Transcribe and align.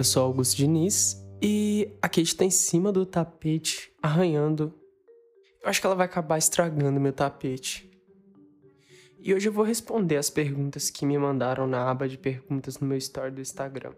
Eu 0.00 0.04
sou 0.04 0.22
Augusto 0.22 0.56
Diniz 0.56 1.22
e 1.42 1.94
a 2.00 2.08
Kate 2.08 2.34
tá 2.34 2.42
em 2.42 2.50
cima 2.50 2.90
do 2.90 3.04
tapete, 3.04 3.92
arranhando. 4.02 4.72
Eu 5.62 5.68
acho 5.68 5.78
que 5.78 5.86
ela 5.86 5.94
vai 5.94 6.06
acabar 6.06 6.38
estragando 6.38 6.98
meu 6.98 7.12
tapete. 7.12 7.86
E 9.18 9.34
hoje 9.34 9.46
eu 9.46 9.52
vou 9.52 9.62
responder 9.62 10.16
as 10.16 10.30
perguntas 10.30 10.88
que 10.88 11.04
me 11.04 11.18
mandaram 11.18 11.66
na 11.66 11.90
aba 11.90 12.08
de 12.08 12.16
perguntas 12.16 12.78
no 12.78 12.86
meu 12.86 12.96
story 12.96 13.30
do 13.30 13.42
Instagram. 13.42 13.92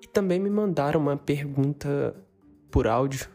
E 0.00 0.06
também 0.06 0.38
me 0.38 0.48
mandaram 0.48 1.00
uma 1.00 1.16
pergunta 1.16 2.14
por 2.70 2.86
áudio 2.86 3.28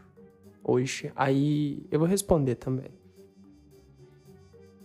hoje. 0.64 1.12
Aí 1.14 1.86
eu 1.90 1.98
vou 1.98 2.08
responder 2.08 2.54
também. 2.54 2.90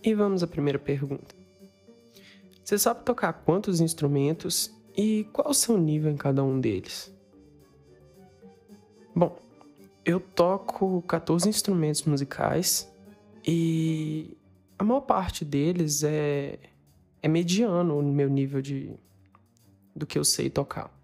E 0.02 0.12
vamos 0.12 0.42
à 0.42 0.46
primeira 0.46 0.78
pergunta. 0.78 1.34
Você 2.62 2.76
sabe 2.76 3.06
tocar 3.06 3.32
quantos 3.32 3.80
instrumentos 3.80 4.75
e 4.96 5.24
qual 5.32 5.50
o 5.50 5.54
seu 5.54 5.76
nível 5.76 6.10
em 6.10 6.16
cada 6.16 6.42
um 6.42 6.58
deles? 6.58 7.14
Bom, 9.14 9.36
eu 10.04 10.18
toco 10.20 11.02
14 11.02 11.48
instrumentos 11.48 12.02
musicais 12.04 12.90
e 13.46 14.36
a 14.78 14.84
maior 14.84 15.00
parte 15.00 15.44
deles 15.44 16.02
é, 16.02 16.58
é 17.22 17.28
mediano 17.28 18.00
no 18.00 18.12
meu 18.12 18.28
nível 18.28 18.62
de 18.62 18.94
do 19.94 20.06
que 20.06 20.18
eu 20.18 20.24
sei 20.24 20.50
tocar. 20.50 20.94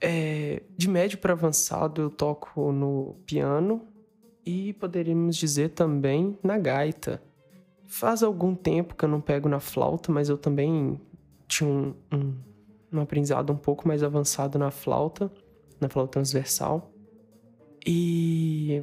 É, 0.00 0.62
de 0.76 0.88
médio 0.88 1.18
para 1.18 1.32
avançado 1.32 2.00
eu 2.00 2.10
toco 2.10 2.72
no 2.72 3.16
piano 3.26 3.86
e 4.46 4.72
poderíamos 4.74 5.36
dizer 5.36 5.70
também 5.70 6.38
na 6.42 6.56
gaita. 6.56 7.20
Faz 7.86 8.22
algum 8.22 8.54
tempo 8.54 8.94
que 8.94 9.04
eu 9.04 9.08
não 9.08 9.20
pego 9.20 9.48
na 9.48 9.58
flauta, 9.58 10.12
mas 10.12 10.28
eu 10.28 10.38
também 10.38 11.00
tinha 11.50 11.68
um, 11.68 11.94
um, 12.12 12.34
um 12.92 13.00
aprendizado 13.00 13.52
um 13.52 13.56
pouco 13.56 13.86
mais 13.86 14.02
avançado 14.02 14.58
na 14.58 14.70
flauta, 14.70 15.30
na 15.80 15.88
flauta 15.88 16.12
transversal. 16.12 16.90
E 17.84 18.82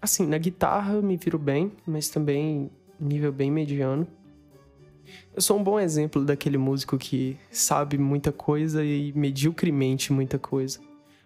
assim, 0.00 0.26
na 0.26 0.38
guitarra 0.38 1.00
me 1.02 1.16
viro 1.16 1.38
bem, 1.38 1.70
mas 1.86 2.08
também 2.08 2.70
nível 2.98 3.32
bem 3.32 3.50
mediano. 3.50 4.06
Eu 5.34 5.42
sou 5.42 5.58
um 5.58 5.62
bom 5.62 5.78
exemplo 5.78 6.24
daquele 6.24 6.56
músico 6.56 6.96
que 6.96 7.36
sabe 7.50 7.98
muita 7.98 8.32
coisa 8.32 8.84
e 8.84 9.12
mediocremente 9.12 10.12
muita 10.12 10.38
coisa. 10.38 10.80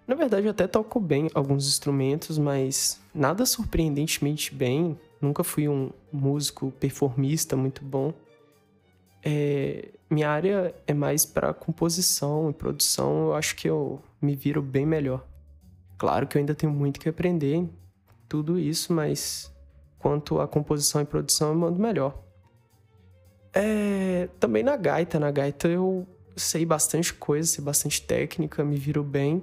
Na 0.06 0.14
verdade, 0.14 0.46
eu 0.46 0.50
até 0.50 0.66
toco 0.66 1.00
bem 1.00 1.30
alguns 1.34 1.66
instrumentos, 1.66 2.38
mas 2.38 3.00
nada 3.14 3.46
surpreendentemente 3.46 4.55
bem. 4.55 4.98
Nunca 5.20 5.42
fui 5.42 5.68
um 5.68 5.90
músico 6.12 6.72
performista 6.78 7.56
muito 7.56 7.84
bom. 7.84 8.12
É, 9.25 9.89
minha 10.11 10.28
área 10.28 10.75
é 10.86 10.92
mais 10.92 11.25
para 11.25 11.55
composição 11.55 12.50
e 12.50 12.53
produção. 12.53 13.28
Eu 13.28 13.34
acho 13.34 13.56
que 13.56 13.69
eu 13.69 14.00
me 14.20 14.36
viro 14.36 14.61
bem 14.61 14.84
melhor. 14.84 15.27
Claro 15.97 16.27
que 16.27 16.36
eu 16.36 16.41
ainda 16.41 16.55
tenho 16.55 16.72
muito 16.72 17.00
que 17.00 17.08
aprender 17.08 17.67
tudo 18.28 18.58
isso, 18.58 18.92
mas 18.92 19.50
quanto 19.98 20.41
à 20.41 20.47
composição 20.47 21.00
e 21.00 21.05
produção, 21.05 21.48
eu 21.48 21.55
mando 21.55 21.80
melhor. 21.80 22.22
É, 23.52 24.28
também 24.39 24.62
na 24.62 24.77
gaita, 24.77 25.19
na 25.19 25.30
gaita 25.30 25.69
eu 25.69 26.06
sei 26.36 26.67
bastante 26.67 27.14
coisa, 27.14 27.48
sei 27.48 27.64
bastante 27.64 28.02
técnica, 28.02 28.64
me 28.64 28.77
viro 28.77 29.02
bem 29.02 29.42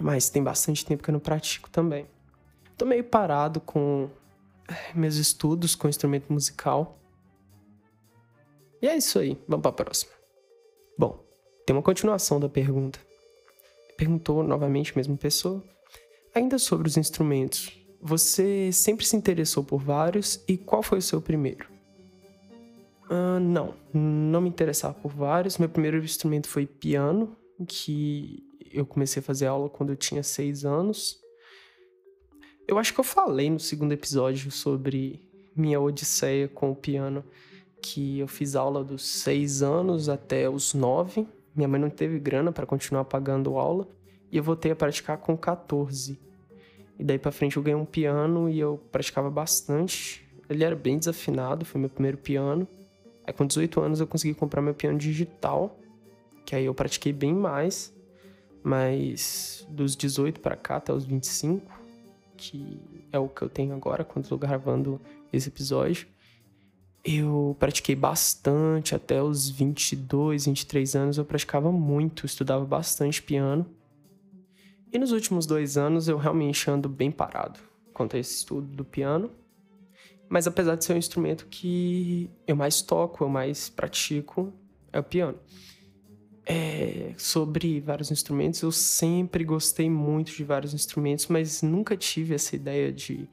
mas 0.00 0.28
tem 0.28 0.42
bastante 0.42 0.84
tempo 0.84 1.02
que 1.02 1.10
eu 1.10 1.12
não 1.12 1.20
pratico 1.20 1.70
também. 1.70 2.06
Tô 2.76 2.84
meio 2.84 3.04
parado 3.04 3.60
com 3.60 4.10
eh, 4.68 4.92
meus 4.94 5.16
estudos 5.16 5.74
com 5.74 5.88
instrumento 5.88 6.32
musical. 6.32 6.98
E 8.80 8.86
é 8.86 8.96
isso 8.96 9.18
aí, 9.18 9.38
vamos 9.48 9.62
para 9.62 9.70
a 9.70 9.74
próxima. 9.74 10.12
Bom, 10.98 11.24
tem 11.64 11.74
uma 11.74 11.82
continuação 11.82 12.38
da 12.38 12.48
pergunta. 12.48 12.98
Perguntou 13.96 14.42
novamente 14.42 14.92
a 14.92 14.96
mesma 14.96 15.16
pessoa. 15.16 15.62
Ainda 16.34 16.58
sobre 16.58 16.86
os 16.86 16.96
instrumentos, 16.96 17.72
você 18.00 18.70
sempre 18.72 19.06
se 19.06 19.16
interessou 19.16 19.64
por 19.64 19.78
vários 19.78 20.42
e 20.46 20.56
qual 20.56 20.82
foi 20.82 20.98
o 20.98 21.02
seu 21.02 21.20
primeiro? 21.20 21.66
Uh, 23.10 23.40
não, 23.40 23.74
não 23.94 24.40
me 24.40 24.48
interessava 24.48 24.94
por 24.94 25.10
vários. 25.10 25.58
Meu 25.58 25.68
primeiro 25.68 25.98
instrumento 25.98 26.48
foi 26.48 26.66
piano, 26.66 27.36
que 27.66 28.42
eu 28.70 28.84
comecei 28.84 29.20
a 29.20 29.22
fazer 29.22 29.46
aula 29.46 29.70
quando 29.70 29.90
eu 29.90 29.96
tinha 29.96 30.22
seis 30.22 30.64
anos. 30.64 31.18
Eu 32.68 32.78
acho 32.78 32.92
que 32.92 33.00
eu 33.00 33.04
falei 33.04 33.48
no 33.48 33.60
segundo 33.60 33.92
episódio 33.92 34.50
sobre 34.50 35.24
minha 35.54 35.80
odisseia 35.80 36.48
com 36.48 36.70
o 36.70 36.76
piano, 36.76 37.24
que 37.94 38.18
eu 38.18 38.26
fiz 38.26 38.56
aula 38.56 38.82
dos 38.82 39.04
seis 39.04 39.62
anos 39.62 40.08
até 40.08 40.48
os 40.48 40.74
nove. 40.74 41.26
Minha 41.54 41.68
mãe 41.68 41.80
não 41.80 41.90
teve 41.90 42.18
grana 42.18 42.50
para 42.50 42.66
continuar 42.66 43.04
pagando 43.04 43.56
aula 43.56 43.86
e 44.30 44.36
eu 44.36 44.42
voltei 44.42 44.72
a 44.72 44.76
praticar 44.76 45.18
com 45.18 45.36
14. 45.36 46.18
E 46.98 47.04
daí 47.04 47.18
para 47.18 47.30
frente 47.30 47.56
eu 47.56 47.62
ganhei 47.62 47.80
um 47.80 47.84
piano 47.84 48.48
e 48.48 48.58
eu 48.58 48.80
praticava 48.90 49.30
bastante. 49.30 50.26
Ele 50.48 50.64
era 50.64 50.74
bem 50.74 50.98
desafinado, 50.98 51.64
foi 51.64 51.80
meu 51.80 51.90
primeiro 51.90 52.18
piano. 52.18 52.66
Aí 53.26 53.32
com 53.32 53.46
18 53.46 53.80
anos 53.80 54.00
eu 54.00 54.06
consegui 54.06 54.34
comprar 54.34 54.60
meu 54.62 54.74
piano 54.74 54.98
digital, 54.98 55.78
que 56.44 56.54
aí 56.54 56.64
eu 56.64 56.74
pratiquei 56.74 57.12
bem 57.12 57.34
mais 57.34 57.94
mas 58.66 59.64
dos 59.70 59.94
18 59.94 60.40
para 60.40 60.56
cá 60.56 60.78
até 60.78 60.92
os 60.92 61.04
25, 61.04 61.70
que 62.36 62.80
é 63.12 63.18
o 63.18 63.28
que 63.28 63.42
eu 63.42 63.48
tenho 63.48 63.72
agora 63.72 64.02
quando 64.02 64.24
estou 64.24 64.36
gravando 64.36 65.00
esse 65.32 65.48
episódio, 65.48 66.08
eu 67.06 67.56
pratiquei 67.60 67.94
bastante 67.94 68.94
até 68.94 69.22
os 69.22 69.48
22, 69.48 70.46
23 70.46 70.96
anos. 70.96 71.18
Eu 71.18 71.24
praticava 71.24 71.70
muito, 71.70 72.26
estudava 72.26 72.64
bastante 72.64 73.22
piano. 73.22 73.64
E 74.92 74.98
nos 74.98 75.12
últimos 75.12 75.46
dois 75.46 75.76
anos 75.76 76.08
eu 76.08 76.16
realmente 76.16 76.68
ando 76.68 76.88
bem 76.88 77.10
parado 77.10 77.60
quanto 77.94 78.16
a 78.16 78.18
esse 78.18 78.36
estudo 78.36 78.66
do 78.66 78.84
piano. 78.84 79.30
Mas 80.28 80.48
apesar 80.48 80.74
de 80.74 80.84
ser 80.84 80.94
um 80.94 80.98
instrumento 80.98 81.46
que 81.46 82.28
eu 82.46 82.56
mais 82.56 82.82
toco, 82.82 83.22
eu 83.22 83.28
mais 83.28 83.68
pratico, 83.68 84.52
é 84.92 84.98
o 84.98 85.04
piano 85.04 85.38
é, 86.46 87.12
sobre 87.18 87.80
vários 87.80 88.10
instrumentos. 88.10 88.62
Eu 88.62 88.70
sempre 88.70 89.44
gostei 89.44 89.90
muito 89.90 90.32
de 90.32 90.44
vários 90.44 90.72
instrumentos, 90.72 91.26
mas 91.26 91.60
nunca 91.60 91.96
tive 91.96 92.34
essa 92.34 92.54
ideia 92.54 92.92
de 92.92 93.28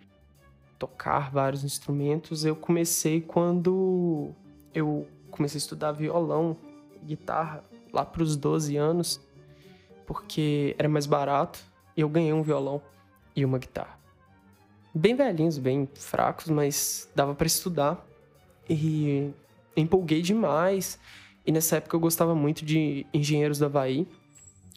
tocar 0.84 1.32
vários 1.32 1.64
instrumentos. 1.64 2.44
Eu 2.44 2.58
comecei 2.58 3.22
quando 3.22 4.32
eu 4.74 5.08
comecei 5.32 5.58
a 5.58 5.60
estudar 5.60 5.94
violão, 5.94 6.58
guitarra, 7.06 7.64
lá 7.94 8.04
para 8.04 8.22
os 8.22 8.36
12 8.36 8.76
anos, 8.76 9.22
porque 10.06 10.76
era 10.78 10.90
mais 10.90 11.06
barato 11.06 11.64
e 11.96 12.02
eu 12.02 12.10
ganhei 12.10 12.34
um 12.34 12.42
violão 12.42 12.82
e 13.34 13.46
uma 13.46 13.58
guitarra. 13.58 13.98
Bem 14.94 15.16
velhinhos, 15.16 15.58
bem 15.58 15.88
fracos, 15.96 16.50
mas 16.50 17.10
dava 17.16 17.34
para 17.34 17.48
estudar. 17.48 18.06
E 18.70 19.32
empolguei 19.76 20.22
demais. 20.22 21.00
E 21.46 21.52
nessa 21.52 21.78
época 21.78 21.96
eu 21.96 22.00
gostava 22.00 22.36
muito 22.36 22.66
de 22.66 23.08
Engenheiros 23.14 23.58
do 23.58 23.66
Havaí. 23.66 24.06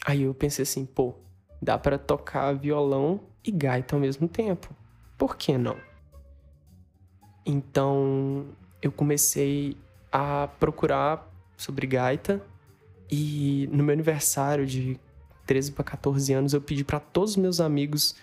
Aí 0.07 0.23
eu 0.23 0.33
pensei 0.33 0.63
assim, 0.63 0.87
pô, 0.87 1.15
dá 1.61 1.77
para 1.77 1.99
tocar 1.99 2.53
violão 2.55 3.21
e 3.45 3.51
gaita 3.51 3.97
ao 3.97 4.01
mesmo 4.01 4.29
tempo. 4.29 4.75
Por 5.19 5.37
que 5.37 5.59
não? 5.59 5.77
Então 7.47 8.47
eu 8.83 8.91
comecei 8.91 9.77
a 10.11 10.49
procurar 10.59 11.33
sobre 11.57 11.87
gaita 11.87 12.43
e 13.11 13.69
no 13.73 13.85
meu 13.85 13.93
aniversário 13.93 14.67
de 14.67 14.99
13 15.47 15.73
para 15.73 15.85
14 15.85 16.33
anos 16.33 16.53
eu 16.53 16.61
pedi 16.61 16.83
para 16.83 16.99
todos 16.99 17.31
os 17.31 17.37
meus 17.37 17.61
amigos 17.61 18.17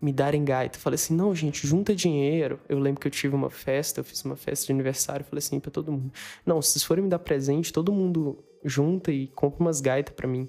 me 0.00 0.12
darem 0.12 0.44
gaita. 0.44 0.78
falei 0.78 0.94
assim, 0.94 1.14
não, 1.14 1.34
gente, 1.34 1.66
junta 1.66 1.94
dinheiro. 1.94 2.58
Eu 2.68 2.78
lembro 2.78 3.00
que 3.00 3.06
eu 3.06 3.10
tive 3.10 3.34
uma 3.34 3.50
festa, 3.50 4.00
eu 4.00 4.04
fiz 4.04 4.24
uma 4.24 4.36
festa 4.36 4.66
de 4.66 4.72
aniversário, 4.72 5.26
falei 5.26 5.40
assim 5.40 5.60
para 5.60 5.70
todo 5.70 5.92
mundo, 5.92 6.10
não, 6.46 6.62
se 6.62 6.70
vocês 6.70 6.84
forem 6.84 7.04
me 7.04 7.10
dar 7.10 7.18
presente, 7.18 7.72
todo 7.72 7.92
mundo 7.92 8.42
junta 8.64 9.12
e 9.12 9.26
compra 9.28 9.60
umas 9.60 9.80
gaitas 9.80 10.14
para 10.14 10.26
mim. 10.26 10.48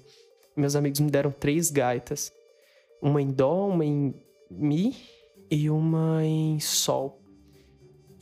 Meus 0.56 0.74
amigos 0.74 1.00
me 1.00 1.10
deram 1.10 1.30
três 1.30 1.70
gaitas, 1.70 2.32
uma 3.00 3.20
em 3.20 3.30
dó, 3.30 3.68
uma 3.68 3.84
em 3.84 4.14
mi 4.50 4.96
e 5.50 5.68
uma 5.68 6.24
em 6.24 6.58
sol. 6.58 7.21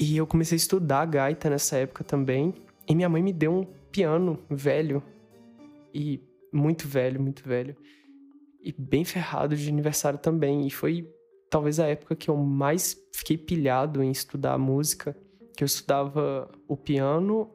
E 0.01 0.17
eu 0.17 0.27
comecei 0.27 0.57
a 0.57 0.57
estudar 0.57 1.05
gaita 1.05 1.51
nessa 1.51 1.77
época 1.77 2.03
também. 2.03 2.55
E 2.89 2.95
minha 2.95 3.09
mãe 3.09 3.23
me 3.23 3.35
deu 3.35 3.53
um 3.53 3.67
piano 3.93 4.39
velho 4.49 5.03
e 5.93 6.19
muito 6.51 6.89
velho, 6.89 7.21
muito 7.21 7.47
velho. 7.47 7.77
E 8.63 8.73
bem 8.73 9.05
ferrado 9.05 9.55
de 9.55 9.69
aniversário 9.69 10.19
também. 10.19 10.67
E 10.67 10.71
foi 10.71 11.07
talvez 11.51 11.79
a 11.79 11.87
época 11.87 12.17
que 12.17 12.31
eu 12.31 12.37
mais 12.39 12.97
fiquei 13.13 13.37
pilhado 13.37 14.03
em 14.03 14.11
estudar 14.11 14.57
música, 14.57 15.15
que 15.55 15.63
eu 15.63 15.67
estudava 15.67 16.51
o 16.67 16.79
piano, 16.79 17.51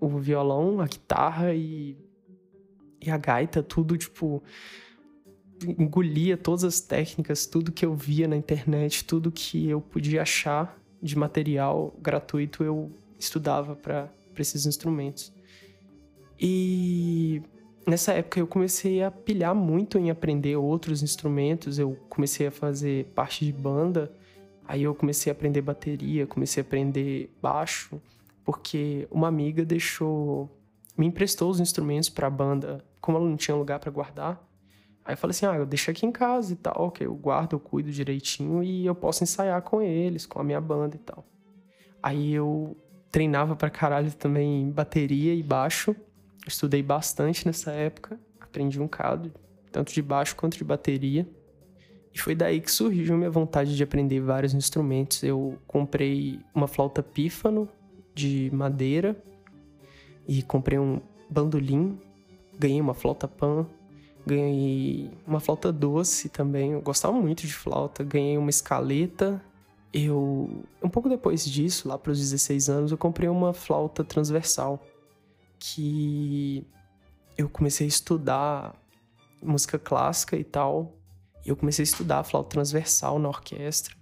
o 0.00 0.08
violão, 0.18 0.80
a 0.80 0.86
guitarra 0.86 1.54
e, 1.54 1.96
e 3.00 3.08
a 3.08 3.16
gaita, 3.16 3.62
tudo 3.62 3.96
tipo 3.96 4.42
engolia 5.78 6.36
todas 6.36 6.64
as 6.64 6.80
técnicas, 6.80 7.46
tudo 7.46 7.70
que 7.70 7.86
eu 7.86 7.94
via 7.94 8.26
na 8.26 8.36
internet, 8.36 9.04
tudo 9.04 9.30
que 9.30 9.68
eu 9.68 9.80
podia 9.80 10.22
achar 10.22 10.76
de 11.04 11.18
material 11.18 11.94
gratuito, 12.00 12.64
eu 12.64 12.90
estudava 13.18 13.76
para 13.76 14.10
esses 14.38 14.64
instrumentos. 14.64 15.30
E 16.40 17.42
nessa 17.86 18.14
época 18.14 18.40
eu 18.40 18.46
comecei 18.46 19.02
a 19.02 19.10
pilhar 19.10 19.54
muito 19.54 19.98
em 19.98 20.10
aprender 20.10 20.56
outros 20.56 21.02
instrumentos. 21.02 21.78
Eu 21.78 21.96
comecei 22.08 22.46
a 22.46 22.50
fazer 22.50 23.04
parte 23.14 23.44
de 23.44 23.52
banda. 23.52 24.10
Aí 24.66 24.82
eu 24.82 24.94
comecei 24.94 25.30
a 25.30 25.34
aprender 25.34 25.60
bateria, 25.60 26.26
comecei 26.26 26.62
a 26.62 26.66
aprender 26.66 27.30
baixo, 27.40 28.00
porque 28.42 29.06
uma 29.10 29.28
amiga 29.28 29.62
deixou 29.62 30.50
me 30.96 31.06
emprestou 31.06 31.50
os 31.50 31.60
instrumentos 31.60 32.08
para 32.08 32.28
a 32.28 32.30
banda, 32.30 32.84
como 33.00 33.18
ela 33.18 33.28
não 33.28 33.36
tinha 33.36 33.56
lugar 33.56 33.78
para 33.78 33.90
guardar. 33.90 34.43
Aí 35.04 35.14
eu 35.14 35.18
falei 35.18 35.32
assim: 35.32 35.46
"Ah, 35.46 35.56
eu 35.56 35.66
deixo 35.66 35.90
aqui 35.90 36.06
em 36.06 36.12
casa 36.12 36.52
e 36.52 36.56
tal, 36.56 36.90
que 36.90 37.04
eu 37.04 37.14
guardo, 37.14 37.54
eu 37.54 37.60
cuido 37.60 37.90
direitinho 37.90 38.62
e 38.62 38.86
eu 38.86 38.94
posso 38.94 39.22
ensaiar 39.22 39.60
com 39.62 39.82
eles, 39.82 40.26
com 40.26 40.40
a 40.40 40.44
minha 40.44 40.60
banda 40.60 40.96
e 40.96 40.98
tal". 40.98 41.24
Aí 42.02 42.32
eu 42.32 42.76
treinava 43.10 43.54
pra 43.56 43.70
caralho 43.70 44.12
também 44.12 44.70
bateria 44.70 45.34
e 45.34 45.42
baixo. 45.42 45.94
estudei 46.46 46.82
bastante 46.82 47.46
nessa 47.46 47.70
época, 47.72 48.18
aprendi 48.38 48.78
um 48.78 48.84
bocado, 48.84 49.32
tanto 49.72 49.94
de 49.94 50.02
baixo 50.02 50.36
quanto 50.36 50.58
de 50.58 50.64
bateria. 50.64 51.26
E 52.12 52.18
foi 52.18 52.34
daí 52.34 52.60
que 52.60 52.70
surgiu 52.70 53.14
a 53.14 53.18
minha 53.18 53.30
vontade 53.30 53.74
de 53.74 53.82
aprender 53.82 54.20
vários 54.20 54.52
instrumentos. 54.54 55.22
Eu 55.22 55.58
comprei 55.66 56.38
uma 56.54 56.68
flauta 56.68 57.02
pífano 57.02 57.68
de 58.14 58.50
madeira 58.52 59.16
e 60.28 60.42
comprei 60.42 60.78
um 60.78 61.00
bandolim, 61.28 61.98
ganhei 62.58 62.80
uma 62.80 62.94
flauta 62.94 63.26
pan, 63.26 63.66
ganhei 64.26 65.10
uma 65.26 65.40
flauta 65.40 65.72
doce 65.72 66.28
também. 66.28 66.72
Eu 66.72 66.80
gostava 66.80 67.14
muito 67.14 67.46
de 67.46 67.54
flauta, 67.54 68.02
ganhei 68.02 68.38
uma 68.38 68.50
escaleta 68.50 69.42
eu 69.94 70.64
um 70.82 70.88
pouco 70.88 71.08
depois 71.08 71.44
disso, 71.44 71.86
lá 71.88 71.96
para 71.96 72.10
os 72.10 72.18
16 72.18 72.68
anos, 72.68 72.90
eu 72.90 72.98
comprei 72.98 73.28
uma 73.28 73.54
flauta 73.54 74.02
transversal 74.02 74.84
que 75.56 76.66
eu 77.38 77.48
comecei 77.48 77.86
a 77.86 77.88
estudar 77.88 78.74
música 79.40 79.78
clássica 79.78 80.36
e 80.36 80.42
tal. 80.42 80.96
E 81.46 81.48
eu 81.48 81.56
comecei 81.56 81.84
a 81.84 81.84
estudar 81.84 82.24
flauta 82.24 82.50
transversal 82.50 83.20
na 83.20 83.28
orquestra. 83.28 83.94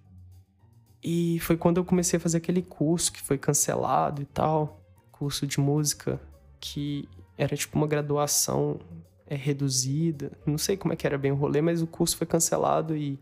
E 1.04 1.38
foi 1.40 1.58
quando 1.58 1.76
eu 1.76 1.84
comecei 1.84 2.16
a 2.16 2.20
fazer 2.20 2.38
aquele 2.38 2.62
curso 2.62 3.12
que 3.12 3.20
foi 3.20 3.36
cancelado 3.36 4.22
e 4.22 4.24
tal, 4.24 4.80
curso 5.10 5.46
de 5.46 5.60
música 5.60 6.19
que 6.58 7.06
era 7.36 7.54
tipo 7.54 7.76
uma 7.76 7.86
graduação 7.86 8.80
é, 9.32 9.34
reduzida. 9.34 10.32
Não 10.44 10.58
sei 10.58 10.76
como 10.76 10.93
é 10.93 10.96
que 10.96 11.06
era 11.06 11.17
bem 11.17 11.32
o 11.32 11.37
rolê, 11.37 11.62
mas 11.62 11.81
o 11.81 11.87
curso 11.87 12.17
foi 12.17 12.26
cancelado 12.26 12.94
e 12.94 13.19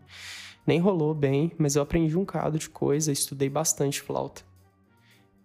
nem 0.67 0.77
rolou 0.77 1.15
bem, 1.15 1.53
mas 1.57 1.75
eu 1.75 1.81
aprendi 1.81 2.17
um 2.17 2.21
bocado 2.21 2.59
de 2.59 2.69
coisa, 2.69 3.11
estudei 3.11 3.49
bastante 3.49 4.01
flauta. 4.01 4.41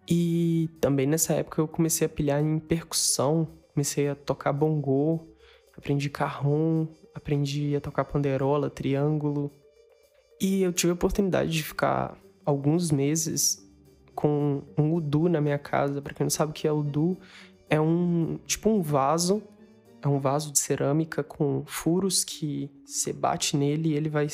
E 0.09 0.69
também 0.81 1.07
nessa 1.07 1.33
época 1.33 1.61
eu 1.61 1.67
comecei 1.67 2.05
a 2.05 2.09
pilhar 2.09 2.41
em 2.41 2.59
percussão, 2.59 3.47
comecei 3.73 4.09
a 4.09 4.15
tocar 4.15 4.51
bongô, 4.51 5.21
aprendi 5.77 6.09
carrom, 6.09 6.87
aprendi 7.15 7.75
a 7.75 7.81
tocar 7.81 8.03
panderola, 8.03 8.69
triângulo. 8.69 9.49
E 10.39 10.61
eu 10.61 10.73
tive 10.73 10.91
a 10.91 10.95
oportunidade 10.95 11.49
de 11.49 11.63
ficar 11.63 12.17
alguns 12.45 12.91
meses 12.91 13.65
com 14.13 14.63
um 14.77 14.93
udu 14.93 15.29
na 15.29 15.39
minha 15.39 15.57
casa. 15.57 16.01
Para 16.01 16.13
quem 16.13 16.25
não 16.25 16.29
sabe 16.29 16.51
o 16.51 16.53
que 16.53 16.67
é 16.67 16.71
udu, 16.71 17.17
é 17.69 17.79
um 17.79 18.37
tipo 18.45 18.69
um 18.69 18.81
vaso, 18.81 19.41
é 20.01 20.07
um 20.07 20.19
vaso 20.19 20.51
de 20.51 20.59
cerâmica 20.59 21.23
com 21.23 21.63
furos 21.65 22.23
que 22.23 22.69
você 22.85 23.11
bate 23.11 23.57
nele 23.57 23.89
e 23.89 23.93
ele 23.93 24.09
vai 24.09 24.27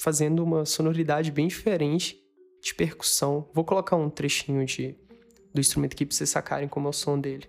fazendo 0.00 0.42
uma 0.42 0.64
sonoridade 0.64 1.30
bem 1.30 1.46
diferente 1.46 2.18
de 2.62 2.74
percussão. 2.74 3.48
Vou 3.52 3.64
colocar 3.64 3.96
um 3.96 4.08
trechinho 4.08 4.64
de, 4.64 4.96
do 5.52 5.60
instrumento 5.60 5.94
aqui 5.94 6.06
para 6.06 6.16
vocês 6.16 6.30
sacarem 6.30 6.68
como 6.68 6.88
é 6.88 6.90
o 6.90 6.92
som 6.92 7.18
dele. 7.18 7.46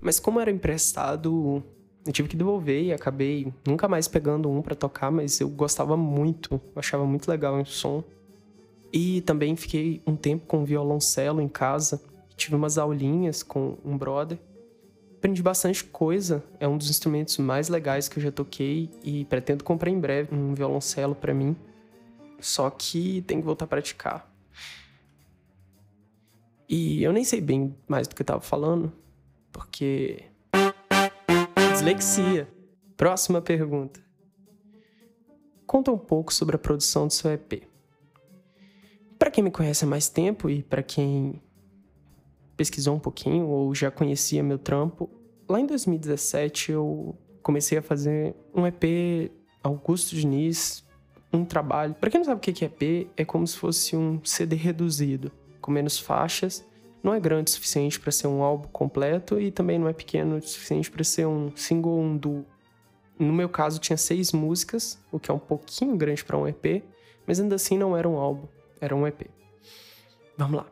Mas 0.00 0.20
como 0.20 0.38
era 0.38 0.50
emprestado, 0.50 1.64
eu 2.06 2.12
tive 2.12 2.28
que 2.28 2.36
devolver 2.36 2.84
e 2.84 2.92
acabei 2.92 3.52
nunca 3.66 3.88
mais 3.88 4.06
pegando 4.06 4.48
um 4.48 4.62
para 4.62 4.76
tocar, 4.76 5.10
mas 5.10 5.40
eu 5.40 5.48
gostava 5.48 5.96
muito, 5.96 6.54
eu 6.54 6.78
achava 6.78 7.04
muito 7.04 7.28
legal 7.28 7.60
o 7.60 7.66
som. 7.66 8.04
E 8.92 9.20
também 9.22 9.56
fiquei 9.56 10.00
um 10.06 10.14
tempo 10.14 10.46
com 10.46 10.64
violoncelo 10.64 11.40
em 11.40 11.48
casa, 11.48 12.00
tive 12.36 12.54
umas 12.54 12.78
aulinhas 12.78 13.42
com 13.42 13.78
um 13.84 13.96
brother 13.96 14.38
aprendi 15.26 15.42
bastante 15.42 15.82
coisa. 15.82 16.44
É 16.60 16.68
um 16.68 16.78
dos 16.78 16.88
instrumentos 16.88 17.36
mais 17.38 17.68
legais 17.68 18.08
que 18.08 18.18
eu 18.18 18.22
já 18.22 18.30
toquei 18.30 18.88
e 19.02 19.24
pretendo 19.24 19.64
comprar 19.64 19.90
em 19.90 19.98
breve 19.98 20.32
um 20.32 20.54
violoncelo 20.54 21.14
para 21.16 21.34
mim. 21.34 21.56
Só 22.40 22.70
que 22.70 23.22
tem 23.22 23.40
que 23.40 23.44
voltar 23.44 23.64
a 23.64 23.68
praticar. 23.68 24.30
E 26.68 27.02
eu 27.02 27.12
nem 27.12 27.24
sei 27.24 27.40
bem 27.40 27.74
mais 27.88 28.06
do 28.06 28.14
que 28.14 28.22
eu 28.22 28.26
tava 28.26 28.40
falando, 28.40 28.92
porque 29.50 30.24
dislexia. 31.72 32.48
Próxima 32.96 33.42
pergunta. 33.42 34.00
Conta 35.66 35.90
um 35.90 35.98
pouco 35.98 36.32
sobre 36.32 36.54
a 36.56 36.58
produção 36.58 37.08
do 37.08 37.12
seu 37.12 37.32
EP. 37.32 37.64
Para 39.18 39.30
quem 39.30 39.42
me 39.42 39.50
conhece 39.50 39.84
há 39.84 39.88
mais 39.88 40.08
tempo 40.08 40.48
e 40.48 40.62
para 40.62 40.82
quem 40.82 41.42
pesquisou 42.56 42.96
um 42.96 42.98
pouquinho 42.98 43.46
ou 43.46 43.74
já 43.74 43.90
conhecia 43.90 44.42
meu 44.42 44.58
trampo, 44.58 45.10
lá 45.48 45.60
em 45.60 45.66
2017 45.66 46.72
eu 46.72 47.16
comecei 47.42 47.78
a 47.78 47.82
fazer 47.82 48.34
um 48.54 48.66
EP 48.66 49.30
Augusto 49.62 50.14
Diniz, 50.14 50.84
um 51.32 51.44
trabalho. 51.44 51.94
Para 51.94 52.10
quem 52.10 52.20
não 52.20 52.24
sabe 52.24 52.38
o 52.38 52.40
que 52.40 52.64
é 52.64 52.68
EP, 52.68 53.08
é 53.16 53.24
como 53.24 53.46
se 53.46 53.56
fosse 53.56 53.96
um 53.96 54.20
CD 54.24 54.56
reduzido, 54.56 55.30
com 55.60 55.70
menos 55.70 55.98
faixas. 55.98 56.64
Não 57.02 57.14
é 57.14 57.20
grande 57.20 57.50
o 57.50 57.54
suficiente 57.54 58.00
para 58.00 58.10
ser 58.10 58.26
um 58.26 58.42
álbum 58.42 58.68
completo 58.68 59.40
e 59.40 59.50
também 59.50 59.78
não 59.78 59.88
é 59.88 59.92
pequeno 59.92 60.36
o 60.36 60.42
suficiente 60.42 60.90
para 60.90 61.04
ser 61.04 61.26
um 61.26 61.54
single 61.54 61.92
ou 61.92 62.00
um 62.00 62.16
duo. 62.16 62.44
No 63.18 63.32
meu 63.32 63.48
caso, 63.48 63.78
tinha 63.78 63.96
seis 63.96 64.32
músicas, 64.32 64.98
o 65.10 65.18
que 65.18 65.30
é 65.30 65.34
um 65.34 65.38
pouquinho 65.38 65.96
grande 65.96 66.24
para 66.24 66.36
um 66.36 66.46
EP, 66.46 66.84
mas 67.26 67.40
ainda 67.40 67.54
assim 67.54 67.78
não 67.78 67.96
era 67.96 68.08
um 68.08 68.16
álbum, 68.16 68.46
era 68.80 68.94
um 68.94 69.06
EP. 69.06 69.30
Vamos 70.36 70.56
lá. 70.56 70.66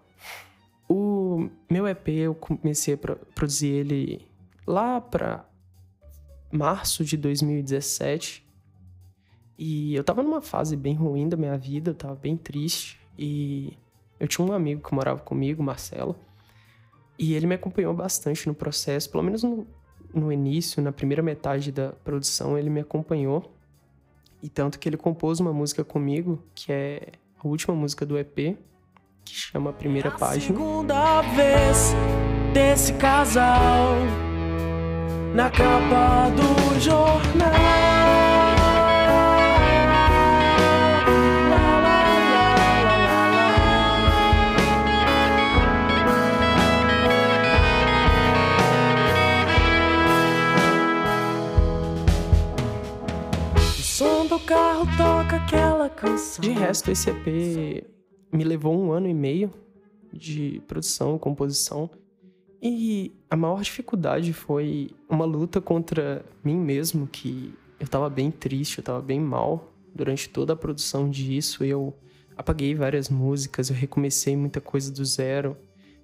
O 0.88 1.23
meu 1.70 1.86
EP 1.86 2.08
eu 2.08 2.34
comecei 2.34 2.94
a 2.94 2.98
produzir 3.34 3.68
ele 3.68 4.26
lá 4.66 5.00
para 5.00 5.44
março 6.50 7.04
de 7.04 7.16
2017. 7.16 8.44
E 9.56 9.94
eu 9.94 10.02
tava 10.02 10.22
numa 10.22 10.42
fase 10.42 10.76
bem 10.76 10.94
ruim 10.94 11.28
da 11.28 11.36
minha 11.36 11.56
vida, 11.56 11.90
eu 11.90 11.94
tava 11.94 12.14
bem 12.14 12.36
triste. 12.36 13.00
E 13.18 13.76
eu 14.18 14.26
tinha 14.26 14.46
um 14.46 14.52
amigo 14.52 14.86
que 14.86 14.94
morava 14.94 15.20
comigo, 15.20 15.62
Marcelo. 15.62 16.16
E 17.18 17.34
ele 17.34 17.46
me 17.46 17.54
acompanhou 17.54 17.94
bastante 17.94 18.46
no 18.46 18.54
processo, 18.54 19.10
pelo 19.10 19.22
menos 19.22 19.42
no, 19.42 19.66
no 20.12 20.32
início, 20.32 20.82
na 20.82 20.92
primeira 20.92 21.22
metade 21.22 21.70
da 21.70 21.92
produção, 21.92 22.58
ele 22.58 22.70
me 22.70 22.80
acompanhou. 22.80 23.54
E 24.42 24.48
tanto 24.48 24.78
que 24.78 24.88
ele 24.88 24.96
compôs 24.96 25.40
uma 25.40 25.52
música 25.52 25.84
comigo, 25.84 26.42
que 26.54 26.72
é 26.72 27.12
a 27.38 27.46
última 27.46 27.74
música 27.74 28.04
do 28.04 28.18
EP, 28.18 28.58
que 29.24 29.34
chama 29.34 29.72
Primeira 29.72 30.08
é 30.08 30.12
a 30.12 30.14
Página. 30.14 30.58
Segunda 30.58 31.22
vez 31.22 31.94
desse 32.52 32.92
casal 32.94 33.96
na 35.34 35.50
capa 35.50 36.30
do 36.30 36.80
jornal. 36.80 37.50
O 53.56 53.82
som 53.82 54.26
do 54.26 54.38
carro 54.40 54.86
toca 54.96 55.36
aquela 55.36 55.88
canção. 55.88 56.42
De 56.42 56.50
resto, 56.52 56.90
esse 56.90 57.10
EP 57.10 57.93
me 58.34 58.42
levou 58.42 58.76
um 58.76 58.92
ano 58.92 59.08
e 59.08 59.14
meio 59.14 59.52
de 60.12 60.60
produção, 60.66 61.18
composição. 61.18 61.88
E 62.60 63.12
a 63.30 63.36
maior 63.36 63.62
dificuldade 63.62 64.32
foi 64.32 64.90
uma 65.08 65.24
luta 65.24 65.60
contra 65.60 66.24
mim 66.42 66.56
mesmo, 66.56 67.06
que 67.06 67.54
eu 67.78 67.86
tava 67.86 68.08
bem 68.10 68.30
triste, 68.30 68.78
eu 68.78 68.84
tava 68.84 69.00
bem 69.00 69.20
mal 69.20 69.72
durante 69.94 70.28
toda 70.28 70.54
a 70.54 70.56
produção 70.56 71.08
disso. 71.08 71.62
Eu 71.62 71.94
apaguei 72.36 72.74
várias 72.74 73.08
músicas, 73.08 73.70
eu 73.70 73.76
recomecei 73.76 74.36
muita 74.36 74.60
coisa 74.60 74.90
do 74.90 75.04
zero. 75.04 75.56